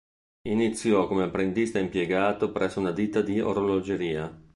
[0.47, 4.33] Iniziò come apprendista impiegato presso una ditta di orologeria.